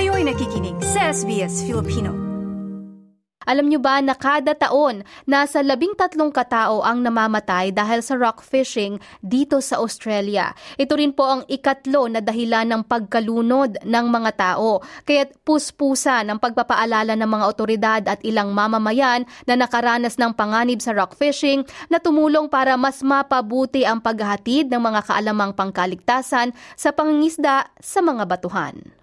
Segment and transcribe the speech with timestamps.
[0.00, 2.16] Kayo'y nakikinig sa SBS Filipino.
[3.44, 8.40] Alam nyo ba na kada taon, nasa labing tatlong katao ang namamatay dahil sa rock
[8.40, 10.56] fishing dito sa Australia.
[10.80, 14.80] Ito rin po ang ikatlo na dahilan ng pagkalunod ng mga tao.
[15.04, 20.96] Kaya't puspusa ng pagpapaalala ng mga otoridad at ilang mamamayan na nakaranas ng panganib sa
[20.96, 21.60] rock fishing
[21.92, 28.24] na tumulong para mas mapabuti ang paghahatid ng mga kaalamang pangkaligtasan sa pangingisda sa mga
[28.24, 28.99] batuhan.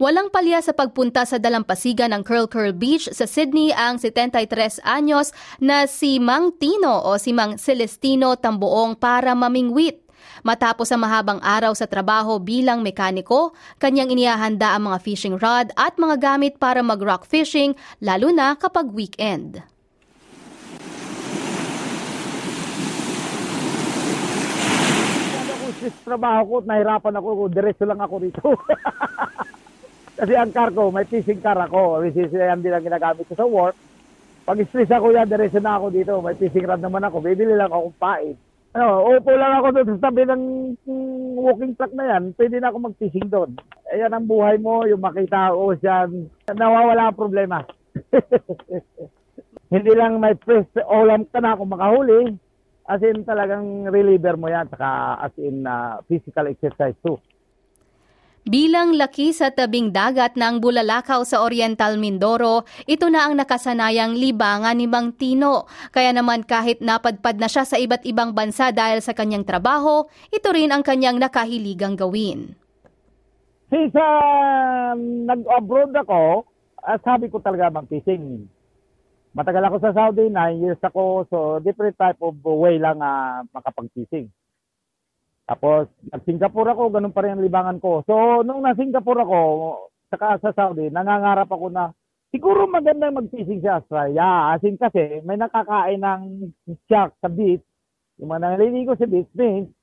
[0.00, 5.28] Walang palya sa pagpunta sa dalampasigan ng Curl Curl Beach sa Sydney ang 73 anyos
[5.60, 10.00] na si Mang Tino o si Mang Celestino Tambuong para mamingwit.
[10.40, 16.00] Matapos ang mahabang araw sa trabaho bilang mekaniko, kanyang inihahanda ang mga fishing rod at
[16.00, 19.60] mga gamit para mag-rock fishing lalo na kapag weekend.
[25.84, 28.48] Sa trabaho ko, nahirapan ako, diretso lang ako rito.
[30.20, 32.04] Kasi ang car ko, may fishing car ako.
[32.04, 33.72] Which is, yan din ang ginagamit ko sa work.
[34.44, 36.20] Pag stress ako yan, diretso na ako dito.
[36.20, 37.24] May fishing rod naman ako.
[37.24, 38.36] Bibili lang akong pain.
[38.76, 40.42] Ano, upo lang ako doon sa tabi ng
[41.40, 42.36] walking track na yan.
[42.36, 43.56] Pwede na ako mag-fishing doon.
[43.90, 46.28] Ayan ang buhay mo, yung makita o ocean.
[46.52, 47.64] Nawawala ang problema.
[49.72, 52.36] Hindi lang may fresh ulam ka na kung makahuli.
[52.90, 54.68] As in talagang reliever mo yan.
[54.68, 57.16] Saka as in uh, physical exercise too.
[58.48, 64.80] Bilang laki sa tabing dagat ng Bulalakaw sa Oriental Mindoro, ito na ang nakasanayang libangan
[64.80, 65.68] ni Mang Tino.
[65.92, 70.48] Kaya naman kahit napadpad na siya sa iba't ibang bansa dahil sa kanyang trabaho, ito
[70.56, 72.56] rin ang kanyang nakahiligang gawin.
[73.68, 74.96] Since uh,
[75.28, 76.48] nag-abroad ako,
[76.80, 78.48] uh, sabi ko talaga mag-fishing.
[79.36, 84.32] Matagal ako sa Saudi, 9 years ako, so different type of way lang uh, makapag-fishing.
[85.50, 88.06] Tapos, nag-Singapore ako, ganun pa rin ang libangan ko.
[88.06, 89.40] So, nung na-Singapore ako,
[90.06, 91.90] saka sa Saudi, nangangarap ako na
[92.30, 94.54] siguro maganda mag-fishing sa Australia.
[94.54, 96.54] As in kasi, may nakakain ng
[96.86, 97.66] shark sa beach.
[98.22, 99.74] Yung mga naliligo sa beach means,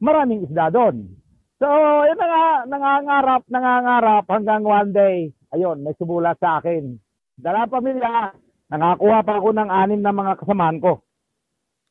[0.00, 1.12] maraming isda doon.
[1.60, 1.68] So,
[2.08, 6.96] yun nga, nangangarap, nangangarap hanggang one day, ayun, may sumulat sa akin.
[7.36, 8.32] Dala pamilya,
[8.72, 11.04] nakakuha pa ako ng anim na mga kasamaan ko,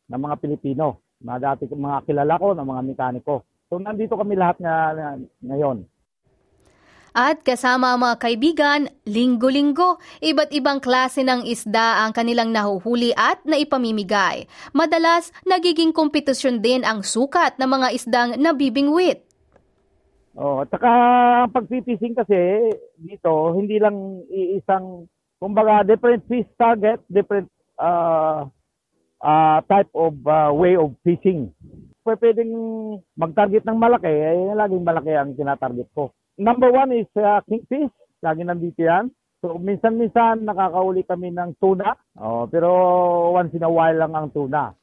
[0.09, 3.35] ng mga Pilipino mga dati mga kilala ko ng mga mekaniko.
[3.69, 4.95] So nandito kami lahat nga,
[5.43, 5.87] ngayon.
[7.15, 13.39] At kasama ang mga kaibigan, linggo-linggo, iba't ibang klase ng isda ang kanilang nahuhuli at
[13.47, 14.51] naipamimigay.
[14.75, 19.23] Madalas, nagiging kompetisyon din ang sukat ng mga isdang nabibingwit.
[20.35, 20.91] Oh, at saka
[21.55, 22.35] pagpipising kasi
[22.99, 25.07] dito, hindi lang iisang,
[25.39, 27.47] kumbaga, different fish target, different
[27.79, 28.43] uh,
[29.21, 31.51] uh, type of uh, way of fishing.
[32.05, 32.53] Pwedeng
[33.17, 36.13] mag-target ng malaki, eh, laging malaki ang tinatarget ko.
[36.37, 37.89] Number one is uh, kingfish.
[38.21, 39.09] Lagi nandito yan.
[39.41, 41.93] So, minsan-minsan nakakauli kami ng tuna.
[42.17, 42.69] Oh, pero
[43.33, 44.73] once in a while lang ang tuna.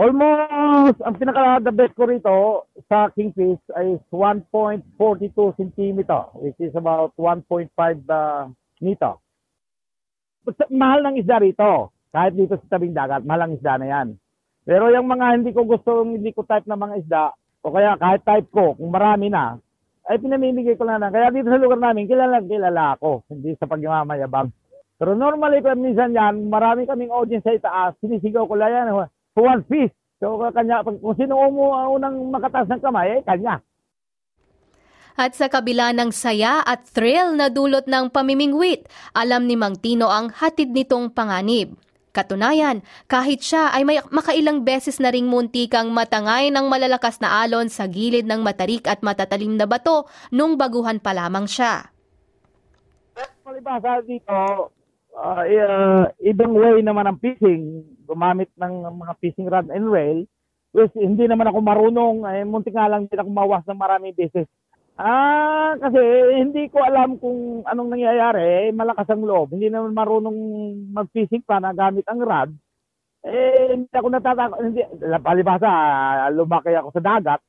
[0.00, 2.36] Almost, ang pinaka-the best ko rito
[2.88, 4.88] sa kingfish is 1.42
[5.60, 6.00] cm,
[6.40, 7.68] which is about 1.5
[8.08, 8.48] uh,
[8.80, 9.14] meter.
[10.72, 11.92] Mahal ng isda rito.
[12.10, 14.08] Kahit dito sa tabing dagat, malang isda na yan.
[14.66, 17.24] Pero yung mga hindi ko gusto, hindi ko type na mga isda,
[17.62, 19.56] o kaya kahit type ko, kung marami na,
[20.10, 21.14] ay pinamimigay ko lang na.
[21.14, 24.50] Kaya dito sa lugar namin, kilala kilala ako, hindi sa pagmamayabang.
[25.00, 29.62] Pero normally, kung minsan yan, marami kaming audience sa itaas, sinisigaw ko lang yan, one
[29.70, 29.94] piece.
[30.20, 33.64] So, kanya, kung sino umu, unang makatas ng kamay, eh, kanya.
[35.16, 40.12] At sa kabila ng saya at thrill na dulot ng pamimingwit, alam ni Mang Tino
[40.12, 41.76] ang hatid nitong panganib.
[42.10, 47.70] Katunayan, kahit siya ay may makailang beses na ring muntikang matangay ng malalakas na alon
[47.70, 51.86] sa gilid ng matarik at matatalim na bato nung baguhan pa lamang siya.
[53.46, 54.34] Palibasa dito,
[55.14, 60.26] uh, uh, ibang way naman ang fishing, gumamit ng mga fishing rod and rail,
[60.74, 64.50] which hindi naman ako marunong, eh, muntik nga lang din ako mawas ng maraming beses
[65.00, 65.96] Ah, kasi
[66.36, 68.68] hindi ko alam kung anong nangyayari.
[68.68, 69.56] Eh, malakas ang loob.
[69.56, 70.36] Hindi naman marunong
[70.92, 72.52] mag-fishing pa na gamit ang rod.
[73.24, 74.60] Eh, hindi ako natatakot.
[74.60, 74.84] Hindi,
[75.24, 75.72] palibasa,
[76.36, 77.40] lumaki ako sa dagat.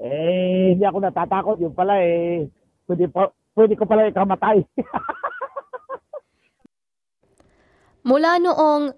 [0.00, 1.60] Eh, hindi ako natatakot.
[1.60, 2.48] Yung pala eh,
[2.88, 4.64] pwede, pa, pwede ko pala ikamatay.
[8.08, 8.96] Mula noong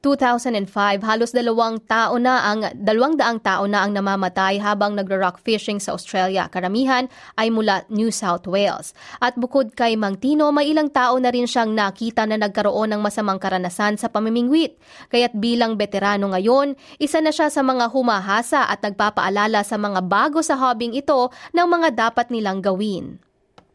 [0.00, 5.76] 2005, halos dalawang tao na ang dalawang daang tao na ang namamatay habang nagra-rock fishing
[5.76, 6.48] sa Australia.
[6.48, 7.04] Karamihan
[7.36, 8.96] ay mula New South Wales.
[9.20, 13.00] At bukod kay Mang Tino, may ilang tao na rin siyang nakita na nagkaroon ng
[13.04, 14.80] masamang karanasan sa pamimingwit.
[15.12, 20.40] Kaya't bilang veterano ngayon, isa na siya sa mga humahasa at nagpapaalala sa mga bago
[20.40, 23.20] sa hobbying ito ng mga dapat nilang gawin.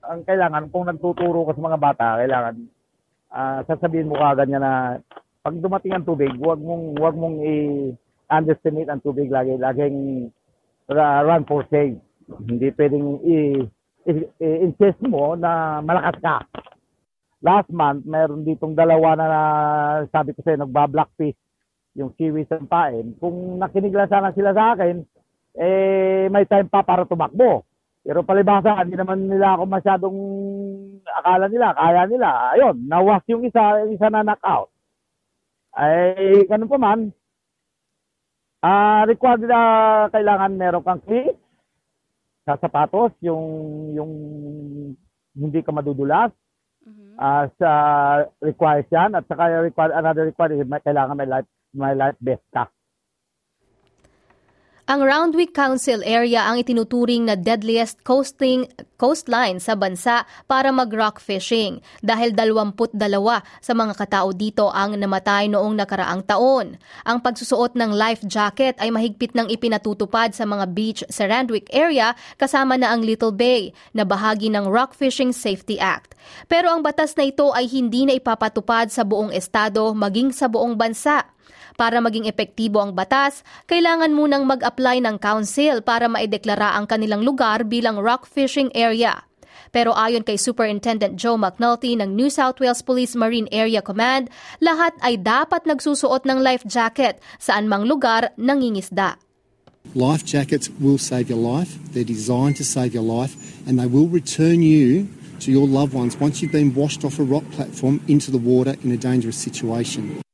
[0.02, 2.56] Ang kailangan, kung nagtuturo ka sa mga bata, kailangan
[3.36, 4.74] uh, sasabihin mo kagad niya na
[5.46, 9.54] pag dumating ang tubig, huwag mong huwag mong i-underestimate ang tubig lagi.
[9.62, 10.26] Laging
[10.90, 12.02] run for save.
[12.26, 16.36] Hindi pwedeng i-insist mo na malakas ka.
[17.46, 19.42] Last month, meron ditong dalawa na, na
[20.10, 21.38] sabi ko sa'yo, nagba-blackfish
[21.94, 23.14] yung kiwi sa pain.
[23.22, 25.06] Kung nakinig lang sana sila sa akin,
[25.62, 27.62] eh, may time pa para tumakbo.
[28.02, 30.18] Pero palibasa, hindi naman nila ako masyadong
[31.06, 32.30] akala nila, kaya nila.
[32.58, 34.74] Ayun, nawas yung isa, yung isa na knockout
[35.76, 37.12] ay ganun pa man,
[38.64, 39.62] uh, required na
[40.10, 41.36] kailangan meron kang clip
[42.48, 43.44] sa sapatos, yung
[43.94, 44.12] yung
[45.36, 46.32] hindi ka madudulas.
[46.86, 47.18] Mm-hmm.
[47.18, 47.70] Uh, sa
[48.40, 52.70] requires yan at saka required another required may kailangan may life may life vest ka.
[54.86, 58.70] Ang Roundwick Council area ang itinuturing na deadliest coasting,
[59.02, 62.94] coastline sa bansa para mag-rock fishing dahil 22
[63.66, 66.78] sa mga katao dito ang namatay noong nakaraang taon.
[67.02, 72.14] Ang pagsusuot ng life jacket ay mahigpit ng ipinatutupad sa mga beach sa Randwick area
[72.38, 76.14] kasama na ang Little Bay na bahagi ng Rock Fishing Safety Act.
[76.46, 80.78] Pero ang batas na ito ay hindi na ipapatupad sa buong estado maging sa buong
[80.78, 81.26] bansa.
[81.76, 87.68] Para maging epektibo ang batas, kailangan munang mag-apply ng council para maideklara ang kanilang lugar
[87.68, 89.28] bilang rock fishing area.
[89.76, 94.32] Pero ayon kay Superintendent Joe McNulty ng New South Wales Police Marine Area Command,
[94.64, 99.20] lahat ay dapat nagsusuot ng life jacket saan mang lugar nangingisda.
[99.92, 101.76] Life jackets will save your life.
[101.92, 103.36] They're designed to save your life
[103.68, 105.12] and they will return you
[105.44, 108.80] to your loved ones once you've been washed off a rock platform into the water
[108.80, 110.25] in a dangerous situation.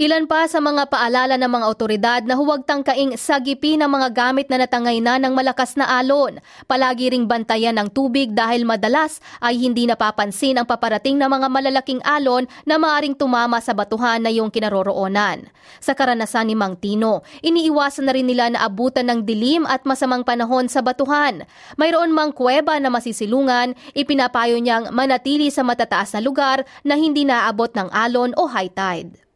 [0.00, 4.48] Ilan pa sa mga paalala ng mga otoridad na huwag tangkaing sagipin ang mga gamit
[4.48, 6.40] na natangay na ng malakas na alon.
[6.64, 12.00] Palagi ring bantayan ng tubig dahil madalas ay hindi napapansin ang paparating na mga malalaking
[12.00, 15.52] alon na maaring tumama sa batuhan na yung kinaroroonan.
[15.84, 20.24] Sa karanasan ni Mang Tino, iniiwasan na rin nila na abutan ng dilim at masamang
[20.24, 21.44] panahon sa batuhan.
[21.76, 27.68] Mayroon mang kuweba na masisilungan, ipinapayo niyang manatili sa matataas na lugar na hindi naaabot
[27.76, 29.29] ng alon o high tide.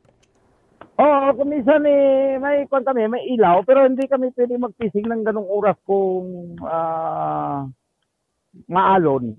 [0.94, 5.22] Oo, kung minsan eh, may kwan kami, may ilaw, pero hindi kami pwede magpising ng
[5.26, 7.66] ganong oras kung uh,
[8.70, 9.34] maalon.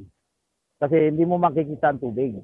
[0.75, 2.36] Kasi hindi mo makikita ang tubig.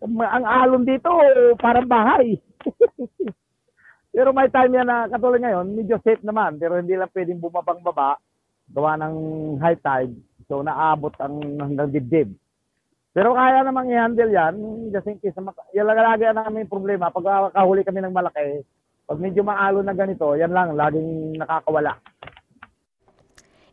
[0.00, 1.12] Ang alon dito,
[1.60, 2.40] parang bahay.
[4.16, 7.84] pero may time yan na katulad ngayon, medyo safe naman, pero hindi lang pwedeng bumabang
[7.84, 8.16] baba,
[8.72, 9.16] gawa ng
[9.60, 10.16] high tide.
[10.48, 12.32] So naabot ang hanggang dibdib.
[13.14, 14.54] Pero kaya namang i-handle yan,
[14.90, 15.38] just in case,
[15.70, 17.14] yan lang lagi namin problema.
[17.14, 18.66] Pag kahuli kami ng malaki,
[19.06, 21.94] pag medyo maalo na ganito, yan lang, laging nakakawala.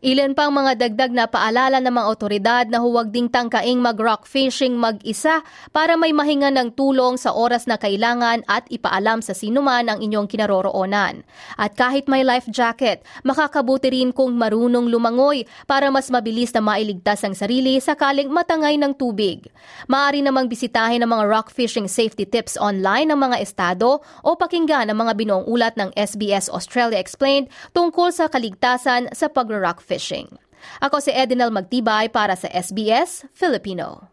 [0.01, 4.73] Ilan pang mga dagdag na paalala ng mga otoridad na huwag ding tangkaing mag-rock fishing
[4.73, 10.01] mag-isa para may mahinga ng tulong sa oras na kailangan at ipaalam sa sinuman ang
[10.01, 11.21] inyong kinaroroonan.
[11.53, 17.21] At kahit may life jacket, makakabuti rin kung marunong lumangoy para mas mabilis na mailigtas
[17.21, 19.53] ang sarili sakaling matangay ng tubig.
[19.85, 24.89] Maaari namang bisitahin ang mga rock fishing safety tips online ng mga estado o pakinggan
[24.89, 30.31] ang mga binuong ulat ng SBS Australia Explained tungkol sa kaligtasan sa pag-rock fishing.
[30.79, 34.07] Ako si Edinel Magtibay para sa SBS Filipino.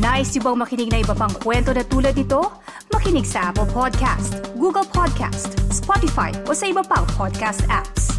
[0.00, 2.40] Nice yung bang makinig na iba pang kwento na tulad ito?
[2.92, 8.13] Makinig sa Apple Podcast, Google Podcast, Spotify o sa iba pang podcast apps.